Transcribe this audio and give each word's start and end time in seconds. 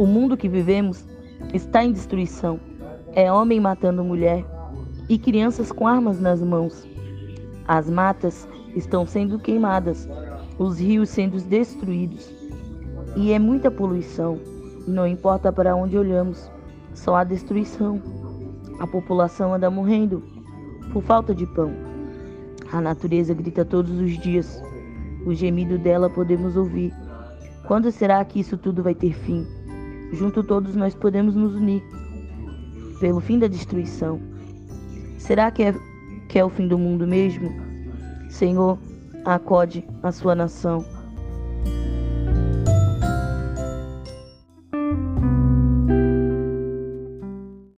O 0.00 0.06
mundo 0.06 0.34
que 0.34 0.48
vivemos 0.48 1.04
está 1.52 1.84
em 1.84 1.92
destruição. 1.92 2.58
É 3.12 3.30
homem 3.30 3.60
matando 3.60 4.02
mulher 4.02 4.42
e 5.10 5.18
crianças 5.18 5.70
com 5.70 5.86
armas 5.86 6.18
nas 6.18 6.40
mãos. 6.40 6.88
As 7.68 7.90
matas 7.90 8.48
estão 8.74 9.04
sendo 9.04 9.38
queimadas, 9.38 10.08
os 10.58 10.80
rios 10.80 11.10
sendo 11.10 11.38
destruídos. 11.38 12.32
E 13.14 13.30
é 13.30 13.38
muita 13.38 13.70
poluição. 13.70 14.40
Não 14.88 15.06
importa 15.06 15.52
para 15.52 15.76
onde 15.76 15.98
olhamos, 15.98 16.50
só 16.94 17.16
há 17.16 17.22
destruição. 17.22 18.00
A 18.78 18.86
população 18.86 19.52
anda 19.52 19.68
morrendo 19.68 20.22
por 20.94 21.02
falta 21.02 21.34
de 21.34 21.44
pão. 21.44 21.74
A 22.72 22.80
natureza 22.80 23.34
grita 23.34 23.66
todos 23.66 24.00
os 24.00 24.18
dias. 24.18 24.62
O 25.26 25.34
gemido 25.34 25.76
dela 25.76 26.08
podemos 26.08 26.56
ouvir. 26.56 26.90
Quando 27.66 27.92
será 27.92 28.24
que 28.24 28.40
isso 28.40 28.56
tudo 28.56 28.82
vai 28.82 28.94
ter 28.94 29.12
fim? 29.12 29.59
Junto 30.12 30.42
todos 30.42 30.74
nós 30.74 30.94
podemos 30.94 31.34
nos 31.34 31.54
unir 31.54 31.82
pelo 33.00 33.20
fim 33.20 33.38
da 33.38 33.46
destruição. 33.46 34.20
Será 35.18 35.50
que 35.50 35.62
é, 35.62 35.74
que 36.28 36.38
é 36.38 36.44
o 36.44 36.50
fim 36.50 36.66
do 36.68 36.78
mundo 36.78 37.06
mesmo? 37.06 37.50
Senhor, 38.28 38.78
acode 39.24 39.84
a 40.02 40.12
sua 40.12 40.34
nação 40.34 40.84